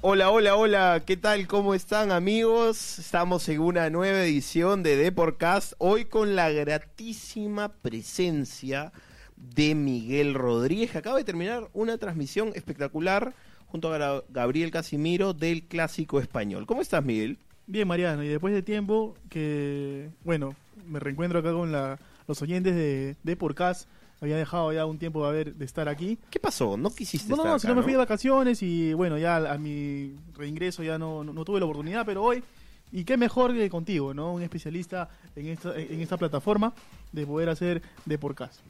Hola, 0.00 0.30
hola, 0.30 0.56
hola, 0.56 1.02
¿qué 1.04 1.16
tal? 1.16 1.46
¿Cómo 1.46 1.74
están 1.74 2.12
amigos? 2.12 2.98
Estamos 2.98 3.48
en 3.48 3.60
una 3.60 3.90
nueva 3.90 4.22
edición 4.22 4.82
de 4.82 4.96
Deporcast, 4.96 5.74
hoy 5.78 6.06
con 6.06 6.34
la 6.34 6.50
gratísima 6.50 7.72
presencia 7.72 8.92
de 9.36 9.74
Miguel 9.74 10.34
Rodríguez, 10.34 10.96
acaba 10.96 11.18
de 11.18 11.24
terminar 11.24 11.68
una 11.74 11.98
transmisión 11.98 12.52
espectacular 12.54 13.34
junto 13.68 13.92
a 13.92 14.24
Gabriel 14.30 14.70
Casimiro 14.70 15.32
del 15.34 15.62
Clásico 15.64 16.20
Español. 16.20 16.66
¿Cómo 16.66 16.82
estás, 16.82 17.04
Miguel? 17.04 17.38
Bien, 17.66 17.86
Mariano, 17.86 18.22
y 18.24 18.28
después 18.28 18.52
de 18.54 18.62
tiempo 18.62 19.14
que, 19.28 20.10
bueno, 20.24 20.54
me 20.86 20.98
reencuentro 21.00 21.38
acá 21.38 21.52
con 21.52 21.70
la- 21.70 21.98
los 22.26 22.40
oyentes 22.42 22.74
de, 22.74 23.16
de 23.22 23.36
Podcast. 23.36 23.88
Había 24.20 24.36
dejado 24.36 24.72
ya 24.72 24.84
un 24.84 24.98
tiempo 24.98 25.22
de, 25.22 25.28
haber, 25.28 25.54
de 25.54 25.64
estar 25.64 25.88
aquí. 25.88 26.18
¿Qué 26.30 26.40
pasó? 26.40 26.76
¿No 26.76 26.90
quisiste 26.90 27.28
No, 27.30 27.36
no, 27.36 27.42
estar 27.42 27.52
no, 27.52 27.58
si 27.60 27.66
acá, 27.68 27.74
no 27.74 27.76
me 27.80 27.82
fui 27.84 27.92
de 27.92 27.98
vacaciones 27.98 28.62
y 28.62 28.92
bueno, 28.92 29.16
ya 29.16 29.36
a 29.52 29.56
mi 29.58 30.14
reingreso 30.36 30.82
ya 30.82 30.98
no, 30.98 31.22
no, 31.22 31.32
no 31.32 31.44
tuve 31.44 31.60
la 31.60 31.66
oportunidad, 31.66 32.04
pero 32.04 32.24
hoy, 32.24 32.42
y 32.90 33.04
qué 33.04 33.16
mejor 33.16 33.52
que 33.54 33.70
contigo, 33.70 34.12
¿no? 34.14 34.32
Un 34.34 34.42
especialista 34.42 35.08
en 35.36 35.46
esta, 35.46 35.76
en 35.78 36.00
esta 36.00 36.16
plataforma 36.16 36.72
de 37.12 37.26
poder 37.26 37.48
hacer 37.48 37.80
de 38.06 38.18
podcast. 38.18 38.60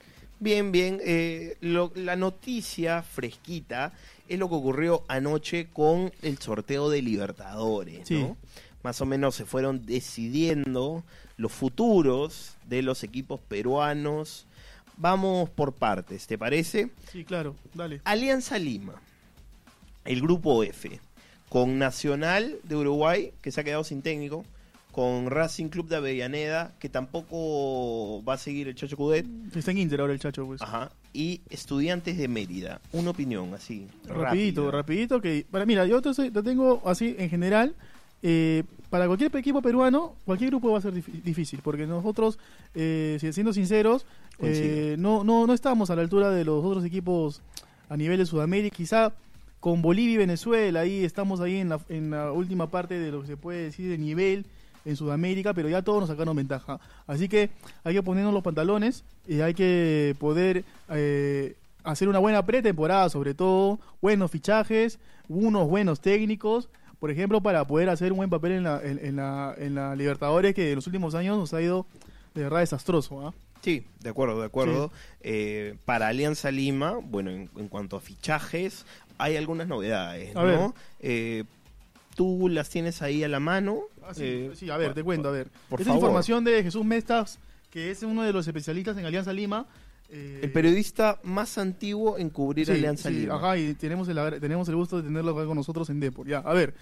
Bien, 0.40 0.70
bien. 0.72 1.00
eh, 1.04 1.56
lo- 1.60 1.92
la 1.94 2.16
noticia 2.16 3.02
fresquita 3.02 3.92
es 4.28 4.38
lo 4.38 4.48
que 4.48 4.54
ocurrió 4.54 5.04
anoche 5.08 5.68
con 5.72 6.12
el 6.22 6.38
sorteo 6.38 6.90
de 6.90 7.02
Libertadores, 7.02 8.06
Sí. 8.06 8.20
¿no? 8.22 8.36
Más 8.82 9.00
o 9.00 9.06
menos 9.06 9.34
se 9.34 9.44
fueron 9.44 9.84
decidiendo 9.86 11.02
los 11.36 11.50
futuros 11.52 12.54
de 12.68 12.82
los 12.82 13.02
equipos 13.02 13.40
peruanos. 13.40 14.46
Vamos 14.96 15.50
por 15.50 15.72
partes, 15.74 16.26
¿te 16.26 16.38
parece? 16.38 16.90
Sí, 17.12 17.24
claro, 17.24 17.56
dale. 17.74 18.00
Alianza 18.04 18.58
Lima, 18.58 18.94
el 20.04 20.20
grupo 20.20 20.62
F, 20.62 21.00
con 21.48 21.78
Nacional 21.78 22.58
de 22.62 22.76
Uruguay, 22.76 23.32
que 23.42 23.50
se 23.50 23.60
ha 23.60 23.64
quedado 23.64 23.84
sin 23.84 24.02
técnico, 24.02 24.44
con 24.92 25.30
Racing 25.30 25.68
Club 25.68 25.88
de 25.88 25.96
Avellaneda, 25.96 26.72
que 26.80 26.88
tampoco 26.88 28.22
va 28.24 28.34
a 28.34 28.38
seguir 28.38 28.68
el 28.68 28.74
Chacho 28.74 28.96
Cudet, 28.96 29.26
Está 29.54 29.70
en 29.70 29.78
Inter 29.78 30.00
ahora 30.00 30.12
el 30.12 30.18
chacho, 30.18 30.44
pues. 30.46 30.60
Ajá. 30.62 30.90
Y 31.12 31.40
Estudiantes 31.50 32.16
de 32.18 32.26
Mérida. 32.28 32.80
Una 32.92 33.10
opinión 33.10 33.54
así. 33.54 33.86
Rapidito, 34.06 34.62
rápida. 34.66 34.78
rapidito 34.78 35.20
que 35.20 35.46
para 35.50 35.66
mira, 35.66 35.86
yo 35.86 36.00
te, 36.02 36.12
te 36.30 36.42
tengo 36.42 36.82
así 36.84 37.14
en 37.18 37.30
general 37.30 37.74
eh, 38.22 38.64
para 38.90 39.06
cualquier 39.06 39.34
equipo 39.36 39.62
peruano, 39.62 40.14
cualquier 40.24 40.50
grupo 40.50 40.72
va 40.72 40.78
a 40.78 40.82
ser 40.82 40.92
dif- 40.94 41.22
difícil, 41.22 41.60
porque 41.62 41.86
nosotros, 41.86 42.38
eh, 42.74 43.18
si- 43.20 43.32
siendo 43.32 43.52
sinceros, 43.52 44.04
eh, 44.40 44.96
no, 44.98 45.22
no, 45.24 45.46
no 45.46 45.52
estamos 45.52 45.90
a 45.90 45.96
la 45.96 46.02
altura 46.02 46.30
de 46.30 46.44
los 46.44 46.64
otros 46.64 46.84
equipos 46.84 47.40
a 47.88 47.96
nivel 47.96 48.18
de 48.18 48.26
Sudamérica, 48.26 48.74
quizá 48.76 49.12
con 49.60 49.82
Bolivia 49.82 50.14
y 50.14 50.18
Venezuela, 50.18 50.80
ahí 50.80 51.04
estamos 51.04 51.40
ahí 51.40 51.56
en 51.56 51.68
la, 51.68 51.80
en 51.88 52.10
la 52.10 52.32
última 52.32 52.70
parte 52.70 52.98
de 52.98 53.10
lo 53.12 53.20
que 53.22 53.26
se 53.28 53.36
puede 53.36 53.64
decir 53.64 53.88
de 53.90 53.98
nivel 53.98 54.46
en 54.88 54.96
Sudamérica, 54.96 55.52
pero 55.54 55.68
ya 55.68 55.82
todos 55.82 56.00
nos 56.00 56.08
sacaron 56.08 56.34
ventaja. 56.34 56.80
Así 57.06 57.28
que 57.28 57.50
hay 57.84 57.94
que 57.94 58.02
ponernos 58.02 58.32
los 58.32 58.42
pantalones 58.42 59.04
y 59.26 59.40
hay 59.40 59.54
que 59.54 60.16
poder 60.18 60.64
eh, 60.90 61.56
hacer 61.84 62.08
una 62.08 62.18
buena 62.18 62.44
pretemporada, 62.44 63.08
sobre 63.10 63.34
todo, 63.34 63.78
buenos 64.00 64.30
fichajes, 64.30 64.98
unos 65.28 65.68
buenos 65.68 66.00
técnicos, 66.00 66.68
por 66.98 67.10
ejemplo, 67.10 67.40
para 67.40 67.64
poder 67.66 67.90
hacer 67.90 68.12
un 68.12 68.18
buen 68.18 68.30
papel 68.30 68.52
en 68.52 68.64
la, 68.64 68.80
en, 68.82 68.98
en 69.04 69.16
la, 69.16 69.54
en 69.58 69.74
la 69.74 69.94
Libertadores, 69.94 70.54
que 70.54 70.70
en 70.70 70.76
los 70.76 70.86
últimos 70.86 71.14
años 71.14 71.36
nos 71.38 71.52
ha 71.54 71.62
ido 71.62 71.86
de 72.34 72.42
verdad 72.42 72.60
desastroso. 72.60 73.26
¿ah? 73.26 73.34
Sí, 73.62 73.84
de 74.00 74.10
acuerdo, 74.10 74.40
de 74.40 74.46
acuerdo. 74.46 74.90
Eh, 75.20 75.76
para 75.84 76.08
Alianza 76.08 76.50
Lima, 76.50 76.98
bueno, 77.02 77.30
en, 77.30 77.50
en 77.56 77.68
cuanto 77.68 77.96
a 77.96 78.00
fichajes, 78.00 78.86
hay 79.18 79.36
algunas 79.36 79.68
novedades, 79.68 80.34
A 80.34 80.44
¿no? 80.44 80.74
Eh, 81.00 81.44
Tú 82.18 82.48
las 82.48 82.68
tienes 82.68 83.00
ahí 83.00 83.22
a 83.22 83.28
la 83.28 83.38
mano. 83.38 83.78
Ah, 84.02 84.12
sí, 84.12 84.22
Eh, 84.24 84.50
sí, 84.54 84.68
a 84.70 84.76
ver, 84.76 84.92
te 84.92 85.04
cuento, 85.04 85.28
a 85.28 85.30
ver. 85.30 85.46
por 85.68 85.80
Esta 85.80 85.92
favor. 85.92 86.02
información 86.02 86.42
de 86.42 86.64
Jesús 86.64 86.84
Mestas, 86.84 87.38
que 87.70 87.92
es 87.92 88.02
uno 88.02 88.24
de 88.24 88.32
los 88.32 88.44
especialistas 88.46 88.98
en 88.98 89.06
Alianza 89.06 89.32
Lima. 89.32 89.66
eh, 90.10 90.40
El 90.42 90.50
periodista 90.50 91.20
más 91.22 91.58
antiguo 91.58 92.18
en 92.18 92.30
cubrir 92.30 92.66
Sí, 92.66 92.72
Alianza 92.72 93.08
sí, 93.08 93.20
Lima. 93.20 93.36
Ajá, 93.36 93.56
y 93.56 93.74
tenemos 93.74 94.08
el, 94.08 94.16
tenemos 94.40 94.68
el 94.68 94.74
gusto 94.74 94.96
de 94.96 95.04
tenerlo 95.04 95.30
acá 95.30 95.46
con 95.46 95.54
nosotros 95.56 95.88
en 95.90 96.00
Depor. 96.00 96.26
Ya, 96.26 96.38
a 96.38 96.52
ver. 96.54 96.74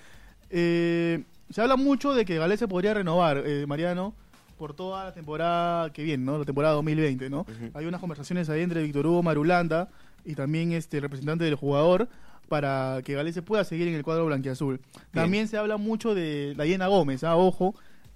eh, 0.48 1.24
se 1.50 1.60
habla 1.60 1.76
mucho 1.76 2.14
de 2.14 2.24
que 2.24 2.38
Galés 2.38 2.58
se 2.58 2.66
podría 2.68 2.94
renovar, 2.94 3.42
eh, 3.46 3.66
Mariano, 3.66 4.14
por 4.58 4.74
toda 4.74 5.04
la 5.04 5.12
temporada 5.12 5.92
que 5.92 6.02
viene, 6.02 6.24
¿no? 6.24 6.38
La 6.38 6.44
temporada 6.44 6.74
2020, 6.74 7.28
¿no? 7.30 7.40
Ujú. 7.42 7.70
Hay 7.74 7.84
unas 7.86 8.00
conversaciones 8.00 8.48
ahí 8.48 8.62
entre 8.62 8.82
Víctor 8.82 9.06
Hugo 9.06 9.22
Marulanda 9.22 9.90
y 10.24 10.34
también 10.34 10.72
este 10.72 10.96
el 10.96 11.02
representante 11.02 11.44
del 11.44 11.54
jugador 11.56 12.08
para 12.48 13.00
que 13.04 13.14
Galés 13.14 13.34
se 13.34 13.42
pueda 13.42 13.64
seguir 13.64 13.88
en 13.88 13.94
el 13.94 14.02
cuadro 14.04 14.26
blanquiazul. 14.26 14.80
También 15.12 15.48
se 15.48 15.56
habla 15.58 15.76
mucho 15.76 16.14
de 16.14 16.54
la 16.56 16.64
Yena 16.66 16.86
Gómez, 16.86 17.24
ah, 17.24 17.36
ojo, 17.36 17.74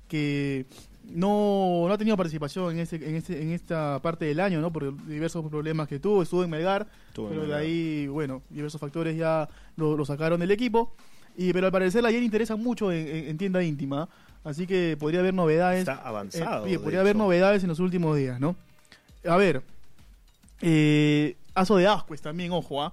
que 0.09 0.67
no, 1.05 1.85
no 1.89 1.93
ha 1.93 1.99
tenido 1.99 2.17
participación 2.17 2.73
en 2.75 2.81
este, 2.81 2.97
en 3.09 3.17
este, 3.17 3.43
en 3.43 3.51
esta 3.51 3.99
parte 4.03 4.25
del 4.27 4.39
año, 4.41 4.61
¿no? 4.61 4.73
Por 4.73 4.95
diversos 5.07 5.45
problemas 5.49 5.89
que 5.89 5.99
tuvo, 5.99 6.23
estuvo 6.23 6.45
en 6.45 6.51
Melgar, 6.51 6.87
Estuvo 7.09 7.29
en 7.29 7.35
pero 7.35 7.47
de 7.47 7.55
ahí, 7.55 8.07
bueno, 8.07 8.43
diversos 8.51 8.81
factores 8.81 9.17
ya 9.17 9.49
lo, 9.77 9.97
lo 9.97 10.05
sacaron 10.05 10.39
del 10.41 10.51
equipo. 10.53 10.95
Y, 11.37 11.53
pero 11.53 11.67
al 11.67 11.73
parecer 11.73 12.03
la 12.03 12.11
Yen 12.11 12.23
interesa 12.25 12.55
mucho 12.57 12.93
en, 12.93 13.07
en- 13.09 13.29
en 13.29 13.39
tienda 13.39 13.63
íntima, 13.63 14.09
así 14.45 14.67
que 14.67 14.97
podría 14.99 15.21
haber 15.21 15.33
novedades. 15.35 15.81
Está 15.81 15.95
avanzado. 16.07 16.67
Eh, 16.67 16.73
de 16.73 16.79
podría 16.79 17.01
haber 17.01 17.17
hecho. 17.17 17.25
novedades 17.25 17.63
en 17.63 17.69
los 17.69 17.79
últimos 17.79 18.17
días, 18.17 18.39
¿no? 18.41 18.57
A 19.27 19.37
ver, 19.37 19.63
eh, 20.61 21.37
Aso 21.55 21.77
de 21.77 21.87
Ascuez 21.87 22.21
también, 22.21 22.53
ojo, 22.53 22.83
¿ah? 22.83 22.93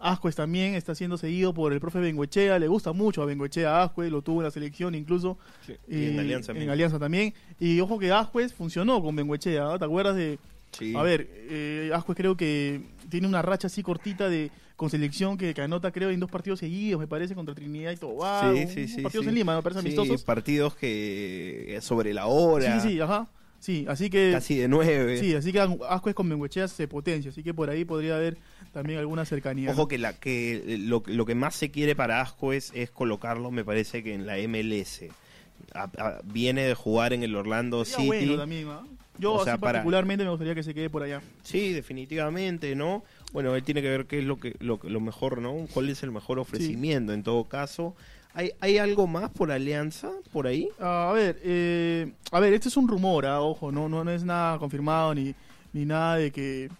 Ascuez 0.00 0.34
también 0.34 0.74
está 0.74 0.94
siendo 0.94 1.16
seguido 1.18 1.52
por 1.54 1.72
el 1.72 1.80
profe 1.80 1.98
Bengoechea, 2.00 2.58
le 2.58 2.68
gusta 2.68 2.92
mucho 2.92 3.22
a 3.22 3.26
Bengoechea 3.26 3.82
Ascuez, 3.82 4.10
lo 4.10 4.22
tuvo 4.22 4.40
en 4.40 4.44
la 4.44 4.50
selección 4.50 4.94
incluso. 4.94 5.38
Sí, 5.66 5.74
Y 5.88 6.04
en 6.06 6.16
eh, 6.16 6.20
Alianza 6.20 6.52
en 6.52 6.56
también. 6.56 6.70
Alianza 6.70 6.98
también. 6.98 7.34
Y 7.58 7.80
ojo 7.80 7.98
que 7.98 8.10
Ascuez 8.10 8.52
funcionó 8.54 9.02
con 9.02 9.14
Bengoechea, 9.14 9.74
¿ah? 9.74 9.78
¿te 9.78 9.84
acuerdas 9.84 10.16
de, 10.16 10.38
Sí. 10.72 10.94
a 10.96 11.02
ver, 11.02 11.28
eh, 11.50 11.90
Ascuez 11.94 12.16
creo 12.16 12.36
que 12.36 12.80
tiene 13.08 13.26
una 13.26 13.42
racha 13.42 13.66
así 13.66 13.82
cortita 13.82 14.28
de 14.28 14.50
con 14.76 14.88
selección 14.88 15.36
que, 15.36 15.52
que 15.52 15.60
anota 15.60 15.90
creo 15.90 16.08
en 16.10 16.20
dos 16.20 16.30
partidos 16.30 16.60
seguidos, 16.60 16.98
me 17.00 17.06
parece, 17.06 17.34
contra 17.34 17.54
Trinidad 17.54 17.90
y 17.92 17.96
Tobago. 17.96 18.56
Sí, 18.56 18.66
sí, 18.68 18.88
sí, 18.88 19.02
partidos 19.02 19.26
en 19.26 19.34
Lima, 19.34 19.54
me 19.54 19.62
parece 19.62 19.82
Sí, 19.82 19.86
amistosos. 19.88 20.22
partidos 20.24 20.74
que 20.74 21.78
sobre 21.82 22.14
la 22.14 22.26
hora. 22.26 22.80
Sí, 22.80 22.88
sí, 22.88 23.00
ajá. 23.00 23.28
Sí, 23.60 23.84
así 23.88 24.08
que 24.08 24.30
Casi 24.32 24.56
de 24.56 24.68
nueve. 24.68 25.18
sí, 25.18 25.34
así 25.34 25.52
que 25.52 25.60
Ascuez 25.60 26.14
con 26.14 26.28
Bengoechea 26.28 26.66
se 26.66 26.88
potencia, 26.88 27.30
así 27.30 27.42
que 27.42 27.52
por 27.52 27.68
ahí 27.68 27.84
podría 27.84 28.16
haber 28.16 28.38
también 28.72 28.98
alguna 28.98 29.24
cercanía. 29.26 29.70
Ojo 29.70 29.86
que 29.86 29.98
la 29.98 30.14
que 30.14 30.78
lo, 30.80 31.02
lo 31.06 31.26
que 31.26 31.34
más 31.34 31.54
se 31.56 31.70
quiere 31.70 31.94
para 31.94 32.22
Asco 32.22 32.52
es, 32.54 32.72
colocarlo, 32.94 33.50
me 33.50 33.62
parece 33.64 34.02
que 34.02 34.14
en 34.14 34.26
la 34.26 34.38
MLS. 34.38 35.10
A- 35.74 35.90
a- 35.98 36.20
viene 36.24 36.62
de 36.64 36.74
jugar 36.74 37.12
en 37.12 37.22
el 37.22 37.36
Orlando 37.36 37.84
Sería 37.84 37.96
City. 38.12 38.24
bueno 38.26 38.36
también, 38.40 38.68
¿ah? 38.68 38.82
Yo 39.18 39.34
O 39.34 39.44
sea, 39.44 39.52
así 39.54 39.60
para- 39.60 39.72
particularmente 39.80 40.24
me 40.24 40.30
gustaría 40.30 40.54
que 40.54 40.62
se 40.62 40.72
quede 40.72 40.88
por 40.88 41.02
allá. 41.02 41.20
Sí, 41.42 41.74
definitivamente, 41.74 42.74
¿no? 42.74 43.04
Bueno, 43.34 43.54
él 43.54 43.62
tiene 43.62 43.82
que 43.82 43.88
ver 43.90 44.06
qué 44.06 44.20
es 44.20 44.24
lo 44.24 44.40
que 44.40 44.56
lo, 44.60 44.80
lo 44.82 45.00
mejor, 45.00 45.42
¿no? 45.42 45.66
¿Cuál 45.74 45.90
es 45.90 46.02
el 46.02 46.10
mejor 46.10 46.38
ofrecimiento 46.38 47.12
en 47.12 47.22
todo 47.22 47.44
caso? 47.44 47.94
¿Hay, 48.34 48.52
¿Hay 48.60 48.78
algo 48.78 49.06
más 49.06 49.30
por 49.30 49.50
Alianza 49.50 50.10
por 50.32 50.46
ahí? 50.46 50.68
A 50.78 51.10
ver, 51.12 51.40
eh, 51.42 52.12
a 52.30 52.38
ver, 52.40 52.52
este 52.52 52.68
es 52.68 52.76
un 52.76 52.86
rumor, 52.86 53.26
ah, 53.26 53.40
ojo, 53.40 53.72
no, 53.72 53.88
no, 53.88 54.04
no 54.04 54.10
es 54.10 54.22
nada 54.22 54.58
confirmado 54.58 55.14
ni, 55.14 55.34
ni 55.72 55.84
nada 55.84 56.16
de 56.16 56.30
que 56.30 56.70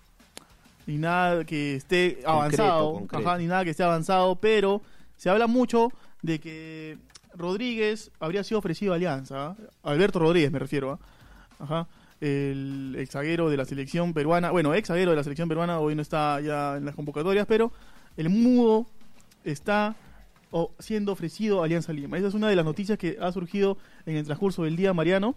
ni 0.87 0.97
nada 0.97 1.45
que 1.45 1.77
esté 1.77 2.21
avanzado, 2.25 2.95
concreto. 2.95 3.29
Ajá, 3.29 3.39
ni 3.39 3.47
nada 3.47 3.65
que 3.65 3.71
esté 3.71 3.83
avanzado, 3.83 4.37
pero 4.37 4.81
se 5.17 5.29
habla 5.29 5.47
mucho 5.47 5.93
de 6.23 6.39
que 6.39 6.99
Rodríguez 7.35 8.11
habría 8.21 8.45
sido 8.45 8.59
ofrecido 8.59 8.93
a 8.93 8.97
Alianza, 8.97 9.49
¿ah? 9.49 9.57
Alberto 9.83 10.19
Rodríguez 10.19 10.51
me 10.51 10.59
refiero, 10.59 10.93
¿ah? 10.93 10.99
ajá, 11.59 11.89
el, 12.21 12.95
el 12.99 13.09
zaguero 13.09 13.51
de 13.51 13.57
la 13.57 13.65
selección 13.65 14.15
peruana, 14.15 14.51
bueno, 14.51 14.75
ex 14.75 14.89
zaguero 14.89 15.11
de 15.11 15.17
la 15.17 15.25
selección 15.25 15.49
peruana, 15.49 15.81
hoy 15.81 15.95
no 15.95 16.03
está 16.03 16.41
ya 16.41 16.77
en 16.77 16.85
las 16.85 16.95
convocatorias, 16.95 17.47
pero 17.47 17.73
el 18.17 18.29
mudo 18.29 18.87
está 19.45 19.97
o 20.51 20.73
siendo 20.79 21.13
ofrecido 21.13 21.63
a 21.63 21.65
Alianza 21.65 21.93
Lima. 21.93 22.19
Esa 22.19 22.29
es 22.29 22.35
una 22.35 22.49
de 22.49 22.57
las 22.57 22.65
noticias 22.65 22.99
que 22.99 23.17
ha 23.21 23.31
surgido 23.33 23.79
en 24.07 24.17
el 24.17 24.25
transcurso 24.25 24.65
del 24.65 24.77
día, 24.77 24.93
Mariano. 24.93 25.35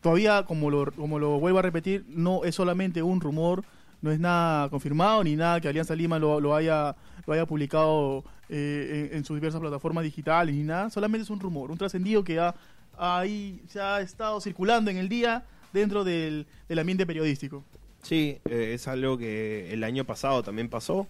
Todavía, 0.00 0.44
como 0.44 0.70
lo, 0.70 0.90
como 0.92 1.18
lo 1.18 1.38
vuelvo 1.38 1.58
a 1.58 1.62
repetir, 1.62 2.04
no 2.08 2.44
es 2.44 2.54
solamente 2.54 3.02
un 3.02 3.20
rumor, 3.20 3.64
no 4.00 4.10
es 4.10 4.18
nada 4.18 4.68
confirmado 4.68 5.22
ni 5.22 5.36
nada 5.36 5.60
que 5.60 5.68
Alianza 5.68 5.94
Lima 5.94 6.18
lo, 6.18 6.40
lo 6.40 6.54
haya, 6.54 6.96
lo 7.26 7.32
haya 7.32 7.46
publicado 7.46 8.24
eh, 8.48 9.10
en, 9.12 9.24
sus 9.24 9.36
diversas 9.36 9.60
plataformas 9.60 10.04
digitales 10.04 10.54
ni 10.54 10.62
nada. 10.62 10.90
Solamente 10.90 11.22
es 11.22 11.30
un 11.30 11.40
rumor, 11.40 11.70
un 11.70 11.78
trascendido 11.78 12.24
que 12.24 12.40
ha, 12.40 12.54
ahí 12.98 13.62
se 13.68 13.80
ha 13.80 14.00
estado 14.00 14.40
circulando 14.40 14.90
en 14.90 14.96
el 14.96 15.08
día 15.08 15.44
dentro 15.72 16.04
del, 16.04 16.46
del 16.68 16.78
ambiente 16.78 17.06
periodístico. 17.06 17.64
Sí, 18.02 18.38
eh, 18.44 18.72
es 18.74 18.88
algo 18.88 19.16
que 19.16 19.72
el 19.72 19.84
año 19.84 20.04
pasado 20.04 20.42
también 20.42 20.68
pasó. 20.68 21.06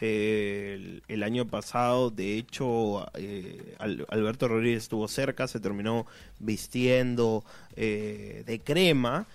El, 0.00 1.22
año 1.22 1.46
pasado. 1.46 2.10
De 2.10 2.36
hecho, 2.36 3.06
eh, 3.14 3.74
Al- 3.78 4.06
Alberto 4.10 4.48
Rodríguez 4.48 4.84
estuvo 4.84 5.08
cerca, 5.08 5.48
se 5.48 5.60
terminó 5.60 6.06
vistiendo 6.38 7.44
eh, 7.76 8.42
de 8.46 8.60
crema. 8.60 9.26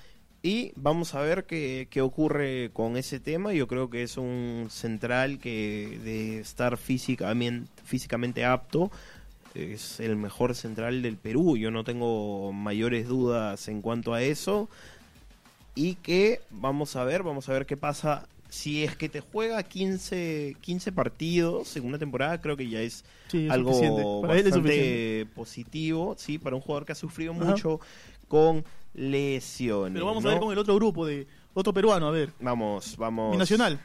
Y 0.41 0.73
vamos 0.75 1.15
a 1.15 1.21
ver 1.21 1.45
qué, 1.45 1.87
qué 1.89 2.01
ocurre 2.01 2.69
con 2.73 2.97
ese 2.97 3.19
tema. 3.19 3.53
Yo 3.53 3.67
creo 3.67 3.89
que 3.89 4.03
es 4.03 4.17
un 4.17 4.67
central 4.69 5.39
que 5.39 5.99
de 6.03 6.39
estar 6.39 6.77
físicamente, 6.77 7.69
físicamente 7.85 8.43
apto 8.43 8.91
es 9.55 9.99
el 9.99 10.15
mejor 10.15 10.55
central 10.55 11.01
del 11.01 11.17
Perú. 11.17 11.57
Yo 11.57 11.71
no 11.71 11.83
tengo 11.83 12.51
mayores 12.53 13.07
dudas 13.07 13.67
en 13.67 13.81
cuanto 13.81 14.13
a 14.13 14.21
eso. 14.21 14.69
Y 15.75 15.95
que 15.95 16.41
vamos 16.49 16.95
a 16.95 17.03
ver, 17.03 17.23
vamos 17.23 17.49
a 17.49 17.53
ver 17.53 17.65
qué 17.65 17.77
pasa. 17.77 18.27
Si 18.53 18.83
es 18.83 18.95
que 18.95 19.09
te 19.09 19.19
juega 19.19 19.63
15, 19.63 20.57
15 20.61 20.91
partidos 20.91 21.75
en 21.75 21.85
una 21.85 21.97
temporada, 21.97 22.39
creo 22.39 22.55
que 22.55 22.69
ya 22.69 22.81
es 22.81 23.03
Sí, 23.29 23.45
es 23.47 23.51
algo 23.51 23.71
es 23.71 24.43
bastante 24.43 25.25
positivo, 25.33 26.13
sí, 26.19 26.37
para 26.37 26.55
un 26.55 26.61
jugador 26.61 26.85
que 26.85 26.91
ha 26.91 26.95
sufrido 26.95 27.33
Ajá. 27.33 27.45
mucho 27.45 27.79
con 28.27 28.63
lesiones. 28.93 29.93
Pero 29.93 30.05
vamos 30.05 30.23
a 30.23 30.29
ver 30.29 30.39
con 30.39 30.51
el 30.51 30.59
otro 30.59 30.75
grupo 30.75 31.03
de 31.03 31.25
otro 31.55 31.73
peruano, 31.73 32.07
a 32.07 32.11
ver. 32.11 32.29
Vamos, 32.39 32.95
vamos. 32.95 33.31
Binacional. 33.31 33.79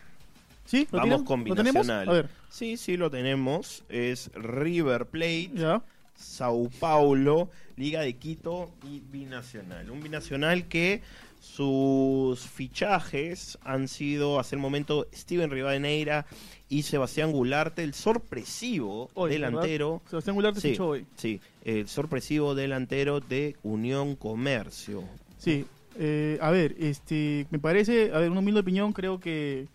¿Sí? 0.67 0.87
¿Lo 0.93 0.99
Vamos 0.99 1.23
con. 1.23 1.45
Binacional. 1.45 2.07
A 2.07 2.13
ver, 2.13 2.29
Sí, 2.51 2.77
sí, 2.77 2.99
lo 2.99 3.11
tenemos. 3.11 3.85
Es 3.89 4.31
River 4.35 5.07
Plate. 5.07 5.51
ya. 5.55 5.83
Sao 6.15 6.69
Paulo, 6.79 7.49
Liga 7.77 8.03
de 8.03 8.17
Quito 8.17 8.71
y 8.85 9.01
Binacional. 9.01 9.91
Un 9.91 10.03
Binacional 10.03 10.69
que 10.69 11.01
sus 11.41 12.41
fichajes 12.41 13.59
han 13.63 13.89
sido 13.89 14.39
hasta 14.39 14.57
el 14.57 14.61
momento 14.63 15.07
Steven 15.15 15.51
Rivadeneira 15.51 16.27
y 16.69 16.83
Sebastián 16.83 17.33
Gularte, 17.33 17.83
el 17.83 17.95
sorpresivo 17.95 19.11
Hoy, 19.15 19.31
delantero. 19.31 19.95
¿verdad? 19.95 20.11
Sebastián 20.11 20.37
Gularte 20.37 20.61
Sí, 20.61 20.71
fichó 20.71 20.89
hoy. 20.89 21.07
sí, 21.17 21.41
el 21.65 21.89
sorpresivo 21.89 22.55
delantero 22.55 23.21
de 23.21 23.57
Unión 23.63 24.17
Comercio. 24.17 25.05
Sí. 25.39 25.65
Eh, 26.01 26.39
a 26.41 26.51
ver, 26.51 26.77
este, 26.79 27.47
me 27.51 27.59
parece, 27.59 28.13
a 28.15 28.19
ver, 28.19 28.31
una 28.31 28.41
humilde 28.41 28.61
opinión, 28.61 28.93
creo 28.93 29.19
que 29.19 29.67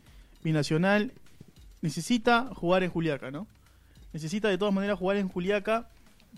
Binacional 0.43 1.11
necesita 1.81 2.49
jugar 2.53 2.83
en 2.83 2.91
Juliaca, 2.91 3.31
¿no? 3.31 3.47
Necesita 4.13 4.47
de 4.47 4.57
todas 4.57 4.73
maneras 4.73 4.97
jugar 4.99 5.17
en 5.17 5.27
Juliaca. 5.27 5.89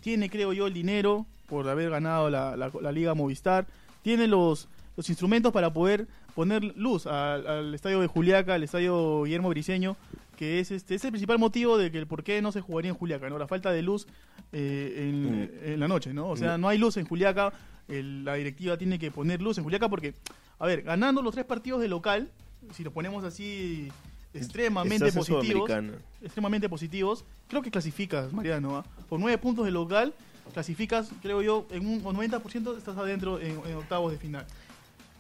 Tiene, 0.02 0.30
creo 0.30 0.54
yo, 0.54 0.68
el 0.68 0.74
dinero 0.74 1.26
por 1.48 1.68
haber 1.70 1.90
ganado 1.90 2.30
la, 2.30 2.56
la- 2.56 2.72
la 2.82 2.92
Liga 2.92 3.14
Movistar. 3.14 3.68
Tiene 4.02 4.28
los, 4.28 4.68
los 4.98 5.10
instrumentos 5.10 5.52
para 5.52 5.72
poder 5.74 6.08
poner 6.36 6.64
luz 6.64 7.06
al, 7.08 7.46
al 7.48 7.76
estadio 7.76 8.00
de 8.02 8.08
Juliaca, 8.08 8.54
al 8.54 8.64
estadio 8.64 9.24
Guillermo 9.24 9.50
Briseño, 9.50 9.96
que 10.38 10.60
es 10.60 10.72
este 10.72 10.96
es 10.96 11.04
el 11.06 11.12
principal 11.12 11.40
motivo 11.40 11.78
de 11.78 11.92
que 11.92 11.98
el 11.98 12.08
por 12.08 12.24
qué 12.24 12.42
no 12.42 12.52
se 12.52 12.62
jugaría 12.62 12.92
en 12.92 12.98
Juliaca, 12.98 13.30
¿no? 13.30 13.38
La 13.38 13.48
falta 13.48 13.72
de 13.72 13.82
luz 13.82 14.08
eh, 14.52 15.08
en, 15.10 15.42
Mm. 15.44 15.50
en 15.74 15.80
la 15.80 15.88
noche, 15.88 16.14
¿no? 16.14 16.30
O 16.30 16.38
sea, 16.38 16.58
Mm. 16.58 16.62
no 16.62 16.68
hay 16.70 16.78
luz 16.78 16.98
en 16.98 17.06
Juliaca. 17.06 17.52
el- 17.88 18.26
la 18.26 18.34
directiva 18.34 18.78
tiene 18.78 18.98
que 18.98 19.12
poner 19.12 19.42
luz 19.44 19.60
en 19.60 19.64
Juliaca 19.64 19.88
porque, 19.88 20.16
a 20.58 20.66
ver, 20.66 20.82
ganando 20.82 21.22
los 21.22 21.34
tres 21.36 21.46
partidos 21.46 21.80
de 21.82 21.88
local, 21.88 22.30
si 22.74 22.84
los 22.84 22.92
ponemos 22.92 23.24
así 23.24 23.90
Estás 24.34 25.16
en 25.16 25.20
positivos, 25.20 25.70
extremadamente 26.24 26.68
positivos, 26.68 27.26
creo 27.48 27.62
que 27.62 27.70
clasificas, 27.70 28.34
Mariano. 28.34 28.78
¿ah? 28.78 28.86
Por 29.08 29.20
nueve 29.20 29.38
puntos 29.38 29.66
de 29.66 29.72
local, 29.72 30.14
clasificas, 30.54 31.10
creo 31.22 31.42
yo, 31.42 31.68
en 31.70 31.86
un 31.86 32.02
90% 32.04 32.76
estás 32.78 32.98
adentro 32.98 33.40
en, 33.40 33.52
en 33.68 33.76
octavos 33.76 34.12
de 34.12 34.18
final. 34.18 34.46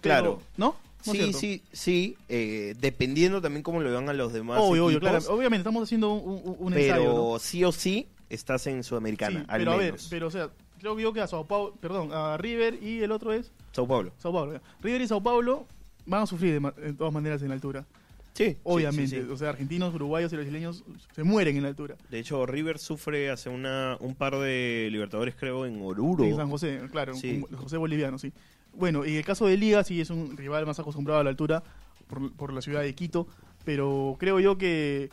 Pero, 0.09 0.21
Claro. 0.21 0.41
¿No? 0.57 0.75
¿No 1.05 1.13
es 1.13 1.19
Sí, 1.19 1.33
sí, 1.33 1.61
sí, 1.71 2.17
eh, 2.29 2.73
dependiendo 2.79 3.39
también 3.41 3.61
cómo 3.61 3.79
lo 3.79 3.91
vean 3.91 4.09
a 4.09 4.13
los 4.13 4.33
demás 4.33 4.57
Obvio, 4.59 4.85
obvio, 4.85 4.97
equipos, 4.97 5.09
claro. 5.25 5.35
Obviamente 5.37 5.61
estamos 5.61 5.83
haciendo 5.83 6.13
un, 6.13 6.41
un- 6.45 6.55
un 6.57 6.73
pero 6.73 6.85
ensayo, 6.95 7.13
¿no? 7.33 7.39
sí 7.39 7.63
o 7.63 7.71
sí 7.71 8.07
estás 8.29 8.65
en 8.65 8.83
Sudamericana, 8.83 9.41
Sí, 9.41 9.45
al 9.47 9.59
pero 9.59 9.71
a 9.73 9.77
ver, 9.77 9.95
pero 10.09 10.27
o 10.27 10.31
sea, 10.31 10.49
creo 10.79 10.99
yo 10.99 11.13
que 11.13 11.21
a 11.21 11.27
Sao 11.27 11.45
Paulo, 11.45 11.75
perdón, 11.79 12.09
a 12.11 12.37
River 12.37 12.81
y 12.81 13.01
el 13.03 13.11
otro 13.11 13.33
es 13.33 13.51
Sao 13.71 13.87
Paulo. 13.87 14.11
Sao 14.17 14.33
Paulo. 14.33 14.59
River 14.81 15.01
y 15.01 15.07
Sao 15.07 15.21
Paulo 15.21 15.67
van 16.07 16.23
a 16.23 16.25
sufrir 16.25 16.59
de, 16.59 16.71
de 16.81 16.93
todas 16.93 17.13
maneras 17.13 17.41
en 17.43 17.49
la 17.49 17.53
altura. 17.53 17.85
Sí, 18.33 18.57
Obviamente, 18.63 19.07
sí, 19.15 19.21
sí, 19.21 19.27
sí. 19.27 19.31
o 19.31 19.37
sea, 19.37 19.49
argentinos, 19.49 19.93
uruguayos 19.95 20.33
y 20.33 20.35
brasileños 20.35 20.83
se 21.13 21.23
mueren 21.23 21.55
en 21.55 21.63
la 21.63 21.69
altura. 21.69 21.95
De 22.09 22.19
hecho, 22.19 22.45
River 22.45 22.79
sufre 22.79 23.29
hace 23.29 23.49
una, 23.49 23.95
un 24.01 24.13
par 24.15 24.37
de 24.39 24.89
Libertadores, 24.91 25.35
creo, 25.39 25.65
en 25.65 25.81
Oruro. 25.81 26.25
En 26.25 26.35
San 26.35 26.49
José, 26.49 26.81
claro, 26.91 27.13
José 27.57 27.77
Boliviano, 27.77 28.17
sí. 28.17 28.33
Bueno, 28.77 29.05
y 29.05 29.15
el 29.17 29.25
caso 29.25 29.45
de 29.47 29.57
Liga 29.57 29.83
sí 29.83 30.01
es 30.01 30.09
un 30.09 30.35
rival 30.37 30.65
más 30.65 30.79
acostumbrado 30.79 31.21
a 31.21 31.23
la 31.23 31.29
altura 31.29 31.63
por, 32.07 32.31
por 32.33 32.53
la 32.53 32.61
ciudad 32.61 32.81
de 32.81 32.93
Quito, 32.93 33.27
pero 33.63 34.15
creo 34.19 34.39
yo 34.39 34.57
que 34.57 35.09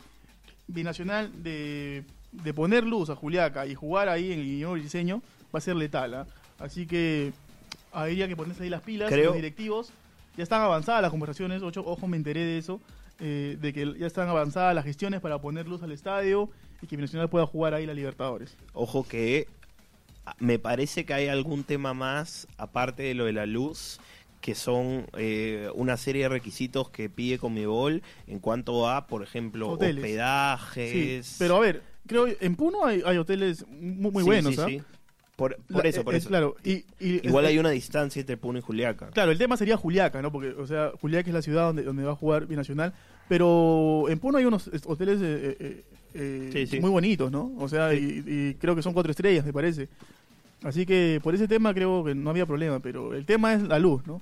Binacional 0.67 1.43
de, 1.43 2.03
de 2.31 2.53
poner 2.53 2.83
luz 2.85 3.09
a 3.09 3.15
Juliaca 3.15 3.65
y 3.67 3.75
jugar 3.75 4.09
ahí 4.09 4.31
en 4.31 4.39
el 4.39 4.45
Guillermo 4.45 4.73
Briseño 4.73 5.21
va 5.53 5.59
a 5.59 5.61
ser 5.61 5.75
letal, 5.75 6.13
¿ah? 6.13 6.27
Así 6.59 6.85
que 6.87 7.33
habría 7.91 8.27
que 8.27 8.35
ponerse 8.35 8.63
ahí 8.63 8.69
las 8.69 8.81
pilas, 8.81 9.09
Creo- 9.11 9.25
los 9.27 9.35
directivos. 9.35 9.91
Ya 10.35 10.41
están 10.43 10.61
avanzadas 10.61 11.01
las 11.03 11.11
conversaciones, 11.11 11.61
ocho, 11.61 11.83
ojo, 11.85 12.07
me 12.07 12.17
enteré 12.17 12.39
de 12.43 12.57
eso, 12.57 12.81
eh, 13.19 13.55
de 13.61 13.71
que 13.71 13.93
ya 13.99 14.07
están 14.07 14.27
avanzadas 14.29 14.73
las 14.73 14.83
gestiones 14.83 15.21
para 15.21 15.39
poner 15.39 15.67
luz 15.67 15.83
al 15.83 15.91
estadio 15.91 16.49
y 16.81 16.87
que 16.87 16.95
Binacional 16.95 17.29
pueda 17.29 17.45
jugar 17.45 17.73
ahí 17.75 17.85
la 17.85 17.93
Libertadores. 17.93 18.57
Ojo 18.73 19.05
que 19.07 19.47
me 20.39 20.59
parece 20.59 21.05
que 21.05 21.13
hay 21.13 21.27
algún 21.27 21.63
tema 21.63 21.93
más, 21.93 22.47
aparte 22.57 23.03
de 23.03 23.13
lo 23.13 23.25
de 23.25 23.33
la 23.33 23.45
luz, 23.45 23.99
que 24.41 24.55
son 24.55 25.05
eh, 25.17 25.69
una 25.75 25.95
serie 25.97 26.23
de 26.23 26.29
requisitos 26.29 26.89
que 26.89 27.09
pide 27.09 27.37
Conmebol 27.39 28.01
en 28.27 28.39
cuanto 28.39 28.89
a, 28.89 29.07
por 29.07 29.23
ejemplo, 29.23 29.69
Hoteles. 29.69 30.03
hospedajes. 30.03 31.25
Sí, 31.27 31.35
pero 31.39 31.55
a 31.57 31.59
ver, 31.59 31.81
creo 32.07 32.27
en 32.39 32.55
Puno 32.55 32.85
hay, 32.85 33.01
hay 33.05 33.17
hoteles 33.17 33.65
muy, 33.67 34.11
muy 34.11 34.23
Sí, 34.23 34.27
buenos, 34.27 34.55
sí, 34.55 34.61
¿ah? 34.81 34.83
Por, 35.35 35.55
por 35.71 35.83
La- 35.83 35.89
eso, 35.89 36.03
por 36.03 36.13
eh, 36.13 36.17
eso. 36.17 36.29
Claro, 36.29 36.55
y, 36.63 36.85
y- 36.99 37.25
Igual 37.27 37.45
es- 37.45 37.51
hay 37.51 37.57
una 37.57 37.71
distancia 37.71 38.19
entre 38.19 38.37
Puno 38.37 38.59
y 38.59 38.61
Juliaca. 38.61 39.09
Claro, 39.11 39.31
el 39.31 39.37
tema 39.37 39.57
sería 39.57 39.77
Juliaca, 39.77 40.21
¿no? 40.21 40.31
Porque, 40.31 40.49
o 40.49 40.67
sea, 40.67 40.91
Juliaca 41.01 41.29
es 41.29 41.33
la 41.33 41.41
ciudad 41.41 41.63
donde, 41.67 41.83
donde 41.83 42.03
va 42.03 42.11
a 42.11 42.15
jugar 42.15 42.45
Binacional, 42.45 42.93
pero 43.27 44.05
en 44.09 44.19
Puno 44.19 44.37
hay 44.37 44.45
unos 44.45 44.69
hoteles 44.85 45.19
eh, 45.21 45.57
eh, 45.59 45.83
eh, 46.13 46.49
Sí, 46.53 46.67
sí. 46.67 46.79
muy 46.79 46.89
bonitos, 46.89 47.31
¿no? 47.31 47.51
O 47.57 47.67
sea, 47.69 47.93
y, 47.93 48.23
y 48.25 48.53
creo 48.55 48.75
que 48.75 48.81
son 48.81 48.93
cuatro 48.93 49.11
estrellas, 49.11 49.45
me 49.45 49.53
parece. 49.53 49.87
Así 50.63 50.85
que 50.85 51.19
por 51.21 51.35
ese 51.35 51.47
tema 51.47 51.73
creo 51.73 52.03
que 52.03 52.15
no 52.15 52.29
había 52.29 52.45
problema, 52.45 52.79
pero 52.79 53.13
el 53.13 53.25
tema 53.25 53.53
es 53.53 53.63
la 53.63 53.79
luz, 53.79 54.05
¿no? 54.07 54.21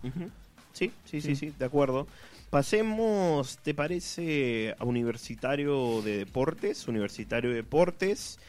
Sí, 0.74 0.92
Sí. 1.06 1.22
sí, 1.22 1.36
sí, 1.36 1.54
de 1.58 1.66
acuerdo. 1.66 2.08
Pasemos, 2.50 3.58
¿te 3.64 3.74
parece 3.74 4.76
a 4.78 4.84
Universitario 4.84 6.02
de 6.02 6.18
Deportes? 6.18 6.88
Universitario 6.88 7.50
de 7.50 7.58
Deportes 7.58 8.40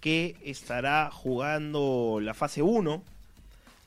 que 0.00 0.34
estará 0.44 1.10
jugando 1.12 2.20
la 2.22 2.32
fase 2.34 2.62
1, 2.62 3.02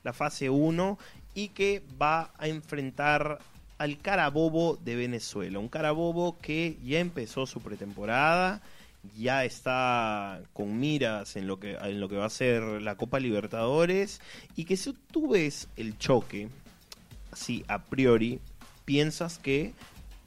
la 0.03 0.13
fase 0.13 0.49
1 0.49 0.99
y 1.33 1.47
que 1.49 1.81
va 1.99 2.31
a 2.37 2.47
enfrentar 2.47 3.39
al 3.79 3.97
Carabobo 3.97 4.77
de 4.85 4.95
Venezuela, 4.95 5.57
un 5.59 5.69
Carabobo 5.69 6.37
que 6.39 6.77
ya 6.85 6.99
empezó 6.99 7.47
su 7.47 7.59
pretemporada, 7.59 8.61
ya 9.17 9.43
está 9.45 10.41
con 10.53 10.79
miras 10.79 11.35
en 11.35 11.47
lo 11.47 11.59
que 11.59 11.73
en 11.73 11.99
lo 11.99 12.07
que 12.09 12.15
va 12.15 12.25
a 12.25 12.29
ser 12.29 12.63
la 12.81 12.95
Copa 12.95 13.19
Libertadores 13.19 14.21
y 14.55 14.65
que 14.65 14.77
si 14.77 14.93
tú 15.11 15.29
ves 15.29 15.67
el 15.75 15.97
choque 15.97 16.47
así 17.31 17.63
a 17.67 17.83
priori 17.83 18.39
piensas 18.85 19.37
que 19.39 19.73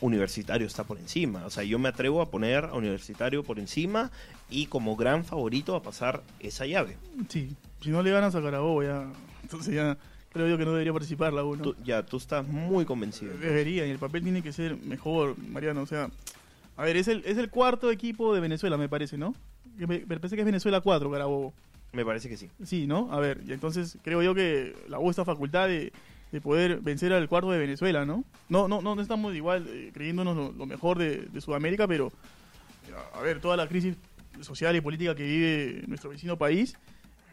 Universitario 0.01 0.67
está 0.67 0.85
por 0.85 0.99
encima. 0.99 1.47
O 1.47 1.51
sea, 1.51 1.65
yo 1.65 1.79
me 1.79 1.89
atrevo 1.89 2.21
a 2.21 2.31
poner 2.31 2.67
a 2.67 2.75
Universitario 2.75 3.43
por 3.43 3.59
encima 3.59 4.11
y 4.51 4.67
como 4.67 4.95
gran 4.95 5.25
favorito 5.25 5.75
a 5.75 5.83
pasar 5.83 6.23
esa 6.39 6.67
llave. 6.67 6.99
Sí, 7.31 7.57
si 7.81 7.89
no 7.91 8.03
le 8.03 8.11
ganas 8.11 8.35
a 8.35 8.43
Carabobo 8.43 8.83
ya, 8.83 9.07
entonces 9.43 9.75
ya 9.75 9.97
creo 10.35 10.49
yo 10.49 10.59
que 10.59 10.67
no 10.67 10.73
debería 10.73 10.93
participar 10.93 11.33
la 11.33 11.45
uno. 11.45 11.63
Tú- 11.63 11.77
ya, 11.83 12.03
tú 12.05 12.19
estás 12.19 12.47
muy 12.47 12.85
convencido. 12.85 13.39
Debería, 13.39 13.87
y 13.87 13.91
el 13.91 13.99
papel 13.99 14.23
tiene 14.23 14.43
que 14.43 14.53
ser 14.53 14.77
mejor, 14.83 15.39
Mariano. 15.39 15.81
O 15.81 15.87
sea, 15.87 16.11
a 16.77 16.85
ver, 16.85 16.97
es 16.97 17.09
el, 17.09 17.23
es 17.25 17.39
el 17.39 17.51
cuarto 17.51 17.91
equipo 17.91 18.35
de 18.35 18.41
Venezuela, 18.41 18.77
me 18.77 18.89
parece, 18.89 19.17
¿no? 19.17 19.35
Me, 19.77 19.87
me 19.87 20.19
parece 20.19 20.37
que 20.37 20.43
es 20.43 20.47
Venezuela 20.47 20.81
4, 20.81 21.11
Carabobo. 21.11 21.53
Me 21.93 22.05
parece 22.05 22.29
que 22.29 22.37
sí. 22.37 22.51
Sí, 22.65 22.87
¿no? 22.87 23.13
A 23.13 23.21
ver, 23.21 23.43
y 23.47 23.53
entonces 23.53 23.99
creo 24.03 24.23
yo 24.23 24.35
que 24.35 24.75
la 24.89 24.99
U 24.99 25.09
está 25.11 25.25
facultad 25.25 25.69
de, 25.69 25.93
de 26.33 26.41
poder 26.41 26.81
vencer 26.81 27.13
al 27.13 27.29
cuarto 27.29 27.51
de 27.51 27.59
Venezuela, 27.59 28.05
¿no? 28.05 28.25
No, 28.49 28.69
no, 28.69 28.83
no, 28.83 28.95
no 28.95 29.03
estamos 29.03 29.35
igual 29.35 29.67
eh, 29.69 29.91
creyéndonos 29.95 30.37
lo, 30.37 30.53
lo 30.53 30.67
mejor 30.67 30.99
de, 30.99 31.23
de 31.23 31.41
Sudamérica, 31.41 31.87
pero 31.87 32.13
a 33.15 33.21
ver, 33.21 33.41
toda 33.41 33.57
la 33.57 33.67
crisis 33.67 33.97
social 34.41 34.77
y 34.77 34.81
política 34.81 35.15
que 35.15 35.25
vive 35.25 35.85
nuestro 35.87 36.11
vecino 36.11 36.37
país, 36.37 36.77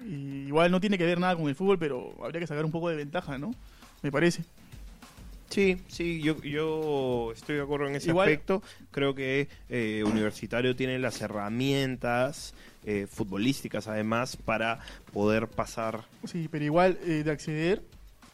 y 0.05 0.47
igual 0.47 0.71
no 0.71 0.79
tiene 0.79 0.97
que 0.97 1.05
ver 1.05 1.19
nada 1.19 1.35
con 1.35 1.47
el 1.47 1.55
fútbol, 1.55 1.77
pero 1.77 2.15
habría 2.23 2.39
que 2.39 2.47
sacar 2.47 2.65
un 2.65 2.71
poco 2.71 2.89
de 2.89 2.95
ventaja, 2.95 3.38
¿no? 3.38 3.53
Me 4.01 4.12
parece. 4.12 4.43
Sí, 5.53 5.77
sí, 5.88 6.19
yo, 6.22 6.41
yo 6.41 7.31
estoy 7.33 7.57
de 7.57 7.62
acuerdo 7.62 7.88
en 7.88 7.95
ese 7.95 8.10
Igual- 8.10 8.29
aspecto. 8.29 8.63
Creo 8.91 9.13
que 9.13 9.48
eh, 9.69 10.03
Universitario 10.05 10.75
tiene 10.75 10.98
las 11.00 11.22
herramientas 11.22 12.53
eh, 12.86 13.07
futbolísticas, 13.10 13.88
además, 13.88 14.36
para 14.36 14.79
poder 15.13 15.48
pasar. 15.48 16.05
Sí, 16.25 16.48
pero 16.51 16.65
igual 16.65 16.98
eh, 17.05 17.22
de 17.24 17.31
acceder, 17.31 17.81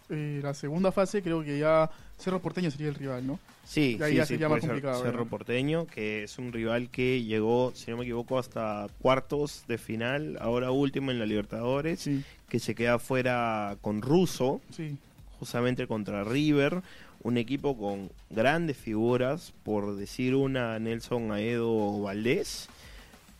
eh, 0.09 0.39
la 0.41 0.53
segunda 0.53 0.91
fase 0.91 1.21
creo 1.21 1.43
que 1.43 1.59
ya 1.59 1.89
Cerro 2.17 2.39
Porteño 2.41 2.71
sería 2.71 2.87
el 2.87 2.95
rival, 2.95 3.27
¿no? 3.27 3.39
Sí, 3.65 3.97
Y 3.99 4.03
ahí 4.03 4.11
sí, 4.11 4.17
ya 4.17 4.25
sí, 4.25 4.33
sería 4.33 4.47
más 4.49 4.59
puede 4.59 4.61
ser 4.61 4.69
complicado, 4.71 5.03
Cerro. 5.03 5.25
Porteño, 5.27 5.85
que 5.87 6.23
es 6.23 6.39
un 6.39 6.51
rival 6.51 6.89
que 6.89 7.21
llegó, 7.23 7.71
si 7.75 7.91
no 7.91 7.97
me 7.97 8.03
equivoco, 8.03 8.39
hasta 8.39 8.87
cuartos 8.99 9.63
de 9.67 9.77
final, 9.77 10.37
ahora 10.41 10.71
último 10.71 11.11
en 11.11 11.19
la 11.19 11.25
Libertadores, 11.27 11.99
Sí, 11.99 12.23
que 12.47 12.59
se 12.59 12.73
queda 12.73 12.97
fuera 12.97 13.77
con 13.81 14.01
Russo, 14.01 14.61
sí. 14.71 14.97
Justamente 15.39 15.87
contra 15.87 16.23
River, 16.23 16.81
un 17.23 17.37
equipo 17.37 17.77
con 17.77 18.11
grandes 18.29 18.77
figuras, 18.77 19.53
por 19.63 19.95
decir 19.95 20.35
una, 20.35 20.77
Nelson 20.79 21.31
Aedo 21.31 22.01
Valdés. 22.01 22.67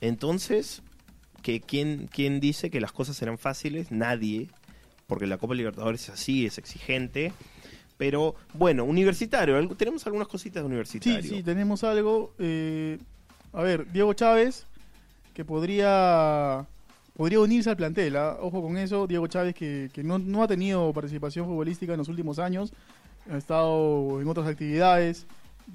Entonces, 0.01 0.81
que 1.41 1.59
¿quién, 1.61 2.07
¿quién 2.11 2.39
dice 2.39 2.69
que 2.69 2.81
las 2.81 2.91
cosas 2.91 3.15
serán 3.17 3.37
fáciles? 3.37 3.91
Nadie, 3.91 4.47
porque 5.07 5.27
la 5.27 5.37
Copa 5.37 5.55
Libertadores 5.55 6.03
es 6.03 6.09
así, 6.09 6.45
es 6.45 6.57
exigente. 6.57 7.33
Pero 7.97 8.35
bueno, 8.53 8.85
universitario, 8.85 9.57
algo- 9.57 9.75
tenemos 9.75 10.05
algunas 10.07 10.27
cositas 10.29 10.55
de 10.55 10.61
Sí, 10.61 10.65
universitario. 10.67 11.29
sí, 11.29 11.43
tenemos 11.43 11.83
algo. 11.83 12.33
eh, 12.39 12.97
a 13.51 13.61
ver, 13.61 13.91
Diego 13.91 14.13
Chávez, 14.13 14.65
que 15.33 15.43
podría 15.43 16.65
podría 17.19 17.41
unirse 17.41 17.69
al 17.69 17.75
plantel. 17.75 18.15
¿ah? 18.15 18.37
Ojo 18.39 18.61
con 18.61 18.77
eso, 18.77 19.05
Diego 19.05 19.27
Chávez, 19.27 19.53
que, 19.53 19.89
que 19.91 20.03
no, 20.05 20.17
no 20.19 20.41
ha 20.41 20.47
tenido 20.47 20.93
participación 20.93 21.45
futbolística 21.45 21.91
en 21.91 21.97
los 21.97 22.07
últimos 22.07 22.39
años, 22.39 22.71
ha 23.29 23.35
estado 23.35 24.21
en 24.21 24.27
otras 24.29 24.47
actividades, 24.47 25.27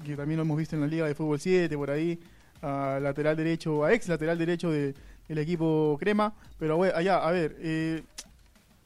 que 0.03 0.15
también 0.15 0.37
lo 0.37 0.41
hemos 0.43 0.57
visto 0.57 0.75
en 0.75 0.81
la 0.81 0.87
Liga 0.87 1.05
de 1.05 1.13
Fútbol 1.13 1.39
7, 1.39 1.77
por 1.77 1.91
ahí, 1.91 2.19
a 2.63 2.97
lateral 2.99 3.37
derecho, 3.37 3.85
a 3.85 3.93
ex 3.93 4.07
lateral 4.07 4.39
derecho 4.39 4.71
de- 4.71 4.95
del 5.27 5.37
equipo 5.37 5.97
Crema. 5.99 6.33
Pero 6.57 6.81
allá, 6.81 7.17
a 7.17 7.31
ver, 7.31 7.55
eh, 7.59 8.01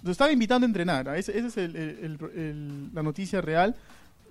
lo 0.04 0.12
estaba 0.12 0.30
invitando 0.30 0.66
a 0.66 0.68
entrenar. 0.68 1.08
¿ah? 1.08 1.18
Esa 1.18 1.32
es 1.32 1.56
el- 1.56 1.78
el- 1.78 2.18
el- 2.36 2.94
la 2.94 3.02
noticia 3.04 3.40
real. 3.40 3.74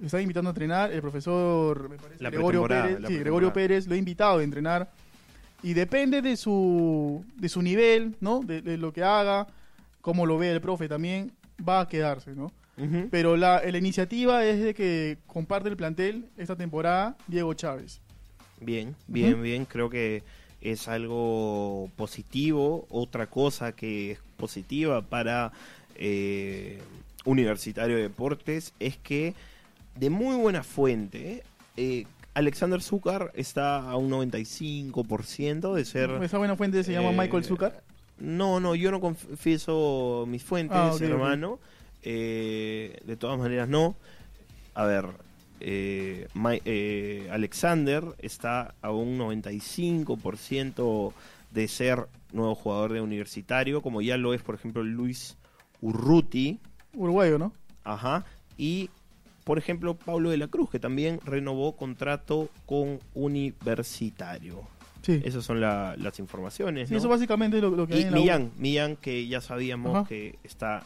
Lo 0.00 0.04
estaba 0.04 0.20
invitando 0.22 0.50
a 0.50 0.52
entrenar. 0.52 0.92
El 0.92 1.00
profesor 1.00 1.88
me 1.88 1.96
parece, 1.96 2.22
Gregorio 2.30 2.60
Pérez, 2.68 2.98
sí, 3.08 3.18
Gregorio. 3.20 3.52
Pérez 3.54 3.86
lo 3.86 3.94
ha 3.94 3.96
invitado 3.96 4.38
a 4.38 4.42
entrenar. 4.42 4.90
Y 5.62 5.74
depende 5.74 6.22
de 6.22 6.36
su, 6.36 7.24
de 7.36 7.48
su 7.48 7.62
nivel, 7.62 8.16
¿no? 8.20 8.40
De, 8.40 8.62
de 8.62 8.76
lo 8.76 8.92
que 8.92 9.02
haga, 9.02 9.46
cómo 10.00 10.24
lo 10.24 10.38
ve 10.38 10.50
el 10.50 10.60
profe 10.60 10.88
también, 10.88 11.32
va 11.66 11.80
a 11.80 11.88
quedarse, 11.88 12.34
¿no? 12.34 12.52
Pero 13.10 13.36
la, 13.36 13.60
la 13.68 13.76
iniciativa 13.76 14.44
es 14.44 14.62
de 14.62 14.72
que 14.72 15.18
comparte 15.26 15.68
el 15.68 15.76
plantel 15.76 16.26
esta 16.36 16.54
temporada 16.54 17.16
Diego 17.26 17.52
Chávez. 17.54 18.00
Bien, 18.60 18.94
bien, 19.08 19.42
bien. 19.42 19.64
Creo 19.64 19.90
que 19.90 20.22
es 20.60 20.86
algo 20.86 21.90
positivo. 21.96 22.86
Otra 22.88 23.26
cosa 23.26 23.72
que 23.72 24.12
es 24.12 24.20
positiva 24.36 25.02
para 25.02 25.50
eh, 25.96 26.78
Universitario 27.24 27.96
de 27.96 28.02
Deportes 28.02 28.74
es 28.78 28.96
que 28.96 29.34
de 29.96 30.08
muy 30.08 30.36
buena 30.36 30.62
fuente, 30.62 31.42
eh, 31.76 32.06
Alexander 32.38 32.80
Zúcar 32.80 33.32
está 33.34 33.78
a 33.78 33.96
un 33.96 34.10
95% 34.10 35.74
de 35.74 35.84
ser... 35.84 36.10
Esa 36.22 36.38
buena 36.38 36.54
fuente 36.56 36.84
se 36.84 36.92
llama 36.92 37.10
eh, 37.10 37.16
Michael 37.18 37.44
Zucker. 37.44 37.82
No, 38.18 38.60
no, 38.60 38.74
yo 38.74 38.90
no 38.90 39.00
confieso 39.00 40.24
mis 40.28 40.44
fuentes, 40.44 40.76
Ah, 40.76 40.88
ok, 40.88 40.94
ok. 40.96 41.02
hermano. 41.02 41.58
Eh, 42.02 42.96
de 43.04 43.16
todas 43.16 43.38
maneras, 43.38 43.68
no. 43.68 43.96
A 44.74 44.84
ver, 44.84 45.06
eh, 45.60 46.28
eh, 46.64 47.28
Alexander 47.32 48.04
está 48.20 48.74
a 48.82 48.92
un 48.92 49.18
95% 49.18 51.12
de 51.50 51.68
ser 51.68 52.06
nuevo 52.32 52.54
jugador 52.54 52.92
de 52.92 53.00
universitario, 53.00 53.82
como 53.82 54.00
ya 54.00 54.16
lo 54.16 54.32
es, 54.32 54.42
por 54.42 54.54
ejemplo, 54.54 54.84
Luis 54.84 55.36
Urruti. 55.80 56.60
Uruguayo, 56.94 57.38
¿no? 57.38 57.52
Ajá. 57.84 58.24
Y, 58.56 58.90
por 59.48 59.56
ejemplo, 59.56 59.94
Pablo 59.94 60.28
de 60.28 60.36
la 60.36 60.48
Cruz, 60.48 60.68
que 60.68 60.78
también 60.78 61.20
renovó 61.24 61.74
contrato 61.74 62.50
con 62.66 63.00
Universitario. 63.14 64.60
Sí. 65.00 65.22
Esas 65.24 65.42
son 65.42 65.58
la- 65.60 65.94
las 65.96 66.18
informaciones. 66.18 66.88
Sí, 66.88 66.94
¿no? 66.94 66.98
eso 66.98 67.08
básicamente 67.08 67.56
es 67.56 67.62
lo, 67.62 67.70
lo 67.70 67.86
que 67.86 67.94
hay 67.94 68.00
Y 68.00 68.02
en 68.04 68.10
la 68.12 68.18
U. 68.18 68.20
Millán, 68.20 68.50
Millán 68.58 68.96
que 68.96 69.26
ya 69.26 69.40
sabíamos 69.40 69.96
Ajá. 69.96 70.06
que 70.06 70.38
está 70.44 70.84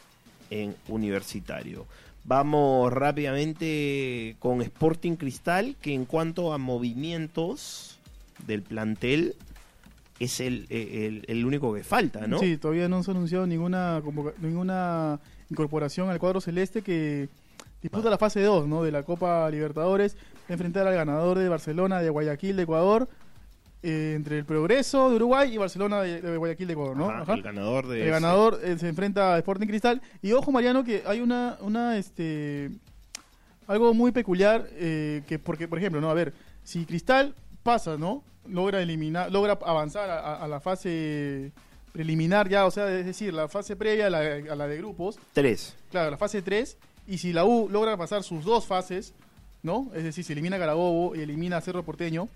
en 0.49 0.75
universitario. 0.87 1.85
Vamos 2.23 2.93
rápidamente 2.93 4.37
con 4.39 4.61
Sporting 4.61 5.17
Cristal, 5.17 5.75
que 5.81 5.93
en 5.93 6.05
cuanto 6.05 6.53
a 6.53 6.57
movimientos 6.57 7.99
del 8.47 8.61
plantel 8.61 9.35
es 10.19 10.39
el, 10.39 10.67
el, 10.69 11.25
el 11.27 11.45
único 11.45 11.73
que 11.73 11.83
falta, 11.83 12.27
¿no? 12.27 12.39
Sí, 12.39 12.55
todavía 12.57 12.87
no 12.87 13.03
se 13.03 13.11
ha 13.11 13.13
anunciado 13.13 13.45
ninguna 13.45 14.01
ninguna 14.41 15.19
incorporación 15.49 16.09
al 16.09 16.19
cuadro 16.19 16.39
celeste 16.39 16.81
que 16.81 17.27
disputa 17.83 18.09
la 18.09 18.17
fase 18.17 18.41
2 18.41 18.67
¿no? 18.67 18.81
de 18.83 18.91
la 18.91 19.03
Copa 19.03 19.47
Libertadores, 19.51 20.17
enfrentar 20.49 20.87
al 20.87 20.95
ganador 20.95 21.37
de 21.37 21.47
Barcelona 21.49 22.01
de 22.01 22.09
Guayaquil 22.09 22.55
de 22.55 22.63
Ecuador, 22.63 23.07
eh, 23.83 24.13
entre 24.15 24.39
el 24.39 24.45
Progreso 24.45 25.09
de 25.09 25.17
Uruguay 25.17 25.53
y 25.53 25.57
Barcelona 25.57 26.01
de, 26.01 26.21
de 26.21 26.37
Guayaquil 26.37 26.65
de 26.67 26.73
Ecuador, 26.73 26.95
¿no? 26.97 27.09
Ajá, 27.09 27.21
Ajá. 27.23 27.33
El 27.33 27.43
ganador 27.43 27.87
de 27.87 28.01
El 28.03 28.09
ganador 28.09 28.59
eh, 28.63 28.77
se 28.79 28.87
enfrenta 28.87 29.35
a 29.35 29.37
Sporting 29.39 29.67
Cristal. 29.67 30.01
Y 30.21 30.31
ojo, 30.31 30.51
Mariano, 30.51 30.83
que 30.83 31.03
hay 31.05 31.19
una, 31.19 31.57
una 31.59 31.97
este, 31.97 32.71
algo 33.67 33.93
muy 33.93 34.11
peculiar, 34.11 34.65
eh, 34.71 35.21
que 35.27 35.37
porque, 35.37 35.67
por 35.67 35.77
ejemplo, 35.77 35.99
no, 36.01 36.09
a 36.09 36.13
ver, 36.13 36.33
si 36.63 36.85
Cristal 36.85 37.35
pasa, 37.61 37.97
¿no? 37.97 38.23
Logra 38.47 38.81
eliminar, 38.81 39.31
logra 39.31 39.59
avanzar 39.65 40.09
a, 40.09 40.19
a- 40.19 40.43
a 40.43 40.47
la 40.47 40.59
fase 40.61 41.51
preliminar 41.91 42.49
ya, 42.49 42.65
o 42.65 42.71
sea, 42.71 42.89
es 42.97 43.05
decir, 43.05 43.33
la 43.33 43.47
fase 43.47 43.75
previa 43.75 44.07
a 44.07 44.09
la, 44.09 44.19
a 44.19 44.55
la 44.55 44.67
de 44.67 44.77
grupos, 44.77 45.19
tres. 45.33 45.75
claro, 45.91 46.09
la 46.11 46.17
fase 46.17 46.41
3, 46.41 46.75
y 47.07 47.17
si 47.17 47.33
la 47.33 47.45
U 47.45 47.67
logra 47.69 47.97
pasar 47.97 48.23
sus 48.23 48.45
dos 48.45 48.65
fases, 48.65 49.13
¿no? 49.61 49.91
Es 49.93 50.03
decir, 50.03 50.23
si 50.23 50.33
elimina 50.33 50.57
Carabobo 50.57 51.15
y 51.15 51.21
elimina 51.21 51.57
a 51.57 51.61
Cerro 51.61 51.83
Porteño, 51.83 52.29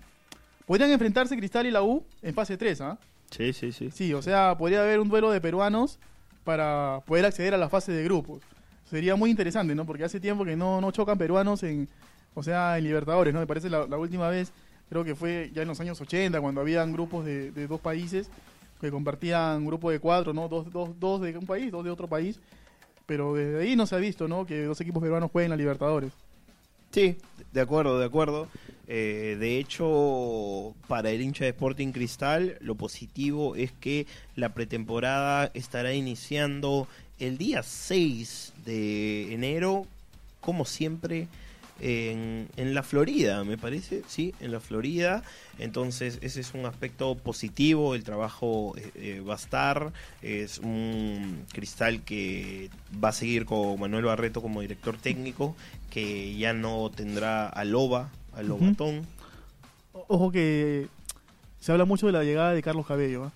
podrían 0.66 0.90
enfrentarse 0.90 1.36
Cristal 1.36 1.66
y 1.66 1.70
la 1.70 1.82
U 1.82 2.04
en 2.22 2.34
fase 2.34 2.56
3, 2.56 2.80
¿ah? 2.80 2.98
Sí, 3.30 3.52
sí, 3.52 3.72
sí. 3.72 3.90
Sí, 3.90 4.14
o 4.14 4.22
sea, 4.22 4.56
podría 4.56 4.82
haber 4.82 5.00
un 5.00 5.08
duelo 5.08 5.30
de 5.30 5.40
peruanos 5.40 5.98
para 6.44 7.02
poder 7.06 7.26
acceder 7.26 7.54
a 7.54 7.58
la 7.58 7.68
fase 7.68 7.92
de 7.92 8.04
grupos. 8.04 8.42
Sería 8.88 9.16
muy 9.16 9.30
interesante, 9.30 9.74
¿no? 9.74 9.84
Porque 9.84 10.04
hace 10.04 10.18
tiempo 10.18 10.44
que 10.44 10.56
no, 10.56 10.80
no 10.80 10.90
chocan 10.90 11.18
peruanos 11.18 11.62
en, 11.62 11.88
o 12.34 12.42
sea, 12.42 12.78
en 12.78 12.84
Libertadores, 12.84 13.34
¿no? 13.34 13.40
Me 13.40 13.46
parece 13.46 13.68
la, 13.68 13.86
la 13.86 13.98
última 13.98 14.28
vez, 14.30 14.52
creo 14.88 15.04
que 15.04 15.14
fue 15.14 15.50
ya 15.54 15.62
en 15.62 15.68
los 15.68 15.80
años 15.80 16.00
80, 16.00 16.40
cuando 16.40 16.62
habían 16.62 16.92
grupos 16.92 17.24
de, 17.26 17.50
de 17.50 17.66
dos 17.66 17.80
países 17.80 18.30
que 18.80 18.90
compartían 18.90 19.58
un 19.58 19.66
grupo 19.66 19.90
de 19.90 19.98
cuatro, 19.98 20.32
¿no? 20.32 20.48
Dos, 20.48 20.72
dos, 20.72 20.98
dos 20.98 21.20
de 21.20 21.36
un 21.36 21.46
país, 21.46 21.70
dos 21.70 21.84
de 21.84 21.90
otro 21.90 22.08
país. 22.08 22.40
Pero 23.08 23.32
desde 23.32 23.62
ahí 23.62 23.74
no 23.74 23.86
se 23.86 23.94
ha 23.94 23.98
visto, 23.98 24.28
¿no? 24.28 24.44
Que 24.44 24.64
dos 24.64 24.78
equipos 24.82 25.02
peruanos 25.02 25.30
jueguen 25.30 25.48
la 25.48 25.56
Libertadores. 25.56 26.12
Sí, 26.90 27.16
de 27.54 27.60
acuerdo, 27.62 27.98
de 27.98 28.04
acuerdo. 28.04 28.48
Eh, 28.86 29.38
de 29.40 29.58
hecho, 29.58 30.74
para 30.88 31.08
el 31.08 31.22
hincha 31.22 31.44
de 31.44 31.50
Sporting 31.50 31.92
Cristal, 31.92 32.58
lo 32.60 32.74
positivo 32.74 33.56
es 33.56 33.72
que 33.72 34.06
la 34.36 34.50
pretemporada 34.50 35.50
estará 35.54 35.94
iniciando 35.94 36.86
el 37.18 37.38
día 37.38 37.62
6 37.62 38.52
de 38.66 39.32
enero, 39.32 39.86
como 40.42 40.66
siempre, 40.66 41.28
en, 41.80 42.48
en 42.56 42.74
la 42.74 42.82
Florida, 42.82 43.44
me 43.44 43.56
parece, 43.56 44.02
sí, 44.06 44.34
en 44.40 44.52
la 44.52 44.60
Florida. 44.60 45.22
Entonces, 45.58 46.18
ese 46.22 46.40
es 46.40 46.54
un 46.54 46.66
aspecto 46.66 47.14
positivo, 47.16 47.94
el 47.94 48.04
trabajo 48.04 48.74
eh, 48.76 48.90
eh, 48.94 49.20
va 49.20 49.34
a 49.34 49.36
estar, 49.36 49.92
es 50.22 50.58
un 50.58 51.44
cristal 51.52 52.02
que 52.02 52.70
va 53.02 53.08
a 53.08 53.12
seguir 53.12 53.44
con 53.44 53.78
Manuel 53.80 54.04
Barreto 54.04 54.42
como 54.42 54.60
director 54.60 54.96
técnico, 54.96 55.56
que 55.90 56.36
ya 56.36 56.52
no 56.52 56.90
tendrá 56.94 57.48
a 57.48 57.64
Loba, 57.64 58.10
a. 58.34 58.42
Lobatón. 58.42 59.06
Ojo 59.92 60.30
que 60.30 60.86
se 61.60 61.72
habla 61.72 61.84
mucho 61.84 62.06
de 62.06 62.12
la 62.12 62.22
llegada 62.22 62.52
de 62.52 62.62
Carlos 62.62 62.86
Cabello. 62.86 63.24
¿ah? 63.24 63.32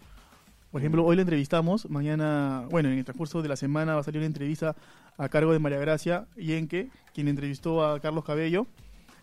Por 0.70 0.80
ejemplo, 0.80 1.04
hoy 1.04 1.16
le 1.16 1.22
entrevistamos, 1.22 1.90
mañana, 1.90 2.66
bueno, 2.70 2.88
en 2.88 2.98
el 2.98 3.04
transcurso 3.04 3.42
de 3.42 3.48
la 3.48 3.56
semana 3.56 3.94
va 3.94 4.00
a 4.00 4.04
salir 4.04 4.20
una 4.20 4.26
entrevista 4.26 4.74
a 5.22 5.28
cargo 5.28 5.52
de 5.52 5.60
María 5.60 5.78
Gracia 5.78 6.26
Yenque, 6.36 6.88
quien 7.14 7.28
entrevistó 7.28 7.84
a 7.84 8.00
Carlos 8.00 8.24
Cabello 8.24 8.66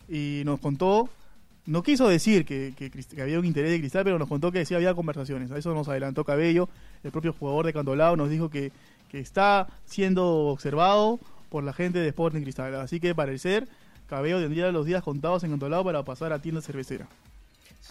y 0.08 0.44
nos 0.46 0.62
contó, 0.62 1.10
no 1.66 1.84
quiso 1.84 2.08
decir 2.08 2.46
que, 2.46 2.74
que 2.78 3.22
había 3.22 3.38
un 3.38 3.46
interés 3.46 3.72
de 3.72 3.80
Cristal, 3.80 4.06
pero 4.06 4.18
nos 4.18 4.30
contó 4.30 4.50
que 4.50 4.66
sí 4.66 4.74
había 4.74 4.94
conversaciones. 4.94 5.52
A 5.52 5.58
eso 5.58 5.74
nos 5.74 5.90
adelantó 5.90 6.24
Cabello, 6.24 6.70
el 7.04 7.12
propio 7.12 7.34
jugador 7.34 7.66
de 7.66 7.74
Cantolao 7.74 8.16
nos 8.16 8.30
dijo 8.30 8.50
que, 8.50 8.72
que 9.10 9.20
está 9.20 9.68
siendo 9.86 10.48
observado 10.48 11.20
por 11.50 11.66
la 11.66 11.74
gente 11.74 12.00
de 12.00 12.08
Sporting 12.08 12.44
Cristal. 12.44 12.76
Así 12.76 13.02
que, 13.02 13.14
para 13.14 13.34
el 13.34 13.40
ser, 13.40 13.68
Cabello 14.08 14.40
tendría 14.40 14.72
los 14.72 14.86
días 14.86 15.04
contados 15.04 15.44
en 15.44 15.50
Cantolao 15.50 15.84
para 15.84 16.04
pasar 16.04 16.32
a 16.32 16.42
tienda 16.42 16.62
cervecera. 16.62 17.10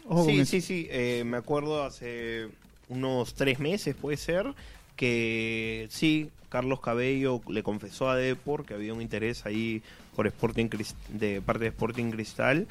Ojo 0.06 0.24
Sí, 0.24 0.46
sí, 0.46 0.62
sí, 0.62 0.88
eh, 0.90 1.24
me 1.26 1.36
acuerdo 1.36 1.84
hace 1.84 2.48
unos 2.88 3.34
tres 3.34 3.58
meses, 3.60 3.94
puede 3.94 4.16
ser, 4.16 4.54
que 4.96 5.88
sí, 5.90 6.30
Carlos 6.48 6.80
Cabello 6.80 7.40
le 7.48 7.62
confesó 7.62 8.08
a 8.08 8.16
Depor 8.16 8.64
que 8.64 8.74
había 8.74 8.94
un 8.94 9.02
interés 9.02 9.46
ahí 9.46 9.82
por 10.16 10.26
Sporting 10.26 10.68
de 11.10 11.40
parte 11.42 11.64
de 11.64 11.70
Sporting 11.70 12.10
Cristal 12.10 12.66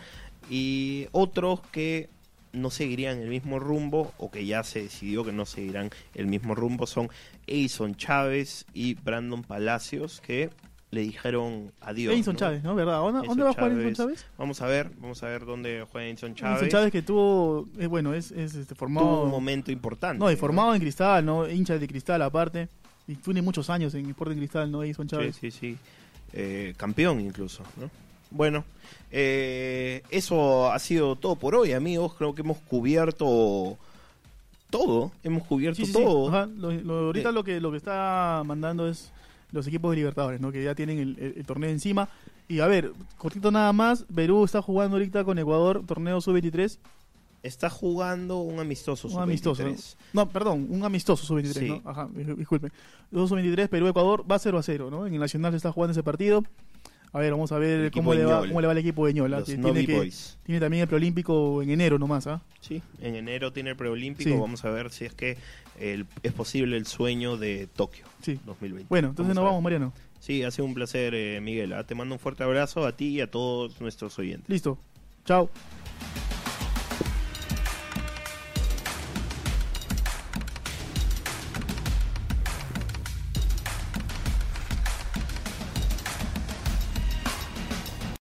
y 0.50 1.08
otros 1.12 1.62
que 1.72 2.10
no 2.54 2.70
seguirían 2.70 3.20
el 3.20 3.30
mismo 3.30 3.60
rumbo 3.60 4.14
o 4.18 4.32
que 4.32 4.46
ya 4.46 4.64
se 4.64 4.84
decidió 4.84 5.24
que 5.24 5.32
no 5.32 5.46
seguirán 5.46 5.90
el 6.16 6.28
mismo 6.28 6.56
rumbo 6.56 6.88
son 6.88 7.10
Edison 7.46 7.96
Chávez 7.96 8.66
y 8.74 8.96
Brandon 8.96 9.44
Palacios 9.44 10.22
que 10.22 10.50
le 10.90 11.02
dijeron 11.02 11.72
adiós. 11.82 12.14
Edinson 12.14 12.34
¿no? 12.36 12.40
Chávez, 12.40 12.64
¿no? 12.64 12.76
¿Verdad? 12.76 13.00
¿Dónde, 13.00 13.44
va 13.44 13.50
a 13.50 13.54
jugar 13.54 13.72
Edinson 13.74 13.94
Chávez. 13.94 14.26
Vamos 14.38 14.62
a 14.62 14.68
ver, 14.68 14.90
vamos 14.98 15.22
a 15.22 15.28
ver 15.28 15.46
dónde 15.46 15.86
juega 15.92 16.08
Edinson 16.08 16.34
Chávez. 16.34 16.62
Edinson 16.62 16.80
Chávez 16.80 16.92
que 16.92 17.02
tuvo, 17.02 17.68
eh, 17.78 17.88
bueno, 17.88 18.14
es, 18.14 18.32
es 18.32 18.56
este, 18.56 18.74
Tuvo 18.74 18.80
formado... 18.80 19.24
un 19.24 19.32
momento 19.32 19.72
importante. 19.72 20.20
No, 20.20 20.32
y 20.32 20.36
formado 20.36 20.74
en 20.74 20.82
Cristal, 20.82 21.26
¿no? 21.26 21.48
Hincha 21.50 21.78
de 21.78 21.88
Cristal 21.88 22.22
aparte. 22.22 22.70
Y 23.08 23.16
tiene 23.16 23.42
muchos 23.42 23.70
años 23.70 23.94
en 23.96 24.10
Sporting 24.10 24.38
Cristal, 24.38 24.72
¿no? 24.72 24.84
Edinson 24.84 25.08
Sí, 25.10 25.16
Chávez. 25.16 25.36
sí, 25.40 25.52
sí. 25.52 25.78
Eh, 26.34 26.74
campeón 26.78 27.22
incluso, 27.22 27.64
¿no? 27.80 27.90
Bueno, 28.30 28.66
eh, 29.12 30.04
eso 30.10 30.70
ha 30.72 30.78
sido 30.80 31.16
todo 31.16 31.36
por 31.38 31.56
hoy, 31.56 31.72
amigos. 31.72 32.14
Creo 32.16 32.36
que 32.36 32.42
hemos 32.42 32.58
cubierto 32.58 33.78
todo. 34.70 35.12
Hemos 35.24 35.44
cubierto 35.44 35.78
Sí, 35.78 35.86
sí, 35.86 35.94
sí. 35.94 36.04
todo. 36.04 36.28
Ajá, 36.28 36.46
lo- 36.48 36.72
lo- 36.72 36.98
ahorita 37.08 37.30
Eh. 37.30 37.32
lo 37.32 37.44
que 37.44 37.62
lo 37.62 37.72
que 37.72 37.78
está 37.78 38.44
mandando 38.46 38.88
es 38.90 39.12
los 39.54 39.66
equipos 39.68 39.92
de 39.92 39.98
Libertadores, 39.98 40.42
¿no? 40.42 40.52
Que 40.52 40.62
ya 40.64 40.76
tienen 40.76 41.00
el, 41.00 41.18
el- 41.20 41.34
el 41.38 41.46
torneo 41.46 41.70
encima. 41.70 42.10
Y 42.50 42.60
a 42.60 42.68
ver, 42.68 42.92
cortito 43.18 43.50
nada 43.50 43.72
más, 43.72 44.06
Perú 44.14 44.44
está 44.44 44.62
jugando 44.62 44.98
ahorita 44.98 45.24
con 45.24 45.40
Ecuador, 45.40 45.84
torneo 45.86 46.20
sub-23. 46.20 46.78
Está 47.44 47.70
jugando 47.70 48.40
un 48.42 48.60
amistoso. 48.60 49.08
Un 49.08 49.22
amistoso. 49.22 49.64
¿no? 49.64 49.70
sub-23. 49.76 49.96
No, 50.14 50.30
perdón, 50.30 50.68
un 50.70 50.84
amistoso 50.84 51.26
sub-23, 51.26 51.54
Sí. 51.54 51.68
¿no? 51.70 51.82
Ajá, 51.90 52.08
dis- 52.10 52.36
disculpen. 52.36 52.72
Los 53.12 53.30
sub-23, 53.30 53.70
Perú-Ecuador 53.70 54.26
va 54.30 54.40
0 54.40 54.58
a 54.58 54.64
0, 54.64 54.90
¿no? 54.92 55.06
En 55.08 55.14
el 55.14 55.20
Nacional 55.20 55.52
se 55.54 55.58
está 55.58 55.72
jugando 55.72 55.92
ese 55.92 56.04
partido. 56.04 56.44
A 57.14 57.20
ver, 57.20 57.32
vamos 57.32 57.52
a 57.54 57.58
ver 57.58 57.80
El 57.86 57.92
cómo 57.92 58.14
le, 58.14 58.26
va, 58.26 58.42
cómo 58.46 58.60
le 58.60 58.68
va 58.68 58.72
al 58.74 58.78
equipo 58.80 59.06
de 59.08 59.14
Ñola. 59.14 59.42
Que 59.44 59.58
Novi 59.58 59.86
tiene, 59.86 60.04
que, 60.10 60.12
tiene 60.44 60.60
también 60.60 60.82
el 60.82 60.88
preolímpico 60.90 61.62
en 61.62 61.70
enero 61.70 61.98
nomás, 61.98 62.28
¿ah? 62.28 62.42
Sí, 62.60 62.82
en 63.02 63.16
enero 63.16 63.54
tiene 63.54 63.70
el 63.72 63.76
preolímpico. 63.78 64.30
Sí. 64.30 64.36
Vamos 64.36 64.66
a 64.66 64.70
ver 64.72 64.92
si 64.92 65.06
es 65.06 65.14
que 65.14 65.38
el- 65.80 66.06
es 66.24 66.34
posible 66.34 66.76
el 66.76 66.86
sueño 66.86 67.38
de 67.38 67.68
Tokio 67.68 68.06
Sí. 68.22 68.40
2020. 68.46 68.88
Bueno, 68.90 69.10
entonces 69.10 69.34
nos 69.34 69.44
vamos, 69.46 69.64
Mariano. 69.64 69.94
Sí, 70.20 70.44
ha 70.44 70.52
sido 70.52 70.66
un 70.66 70.74
placer, 70.74 71.14
eh, 71.16 71.40
Miguel. 71.42 71.72
¿ah? 71.74 71.86
Te 71.86 71.96
mando 71.96 72.14
un 72.14 72.20
fuerte 72.20 72.44
abrazo 72.44 72.86
a 72.86 72.92
ti 72.92 73.08
y 73.08 73.22
a 73.22 73.32
todos 73.32 73.80
nuestros 73.80 74.20
oyentes. 74.20 74.50
Listo. 74.50 74.78
Chao. 75.26 75.50